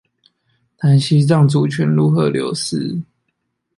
[0.79, 2.99] 談西藏主權如何流失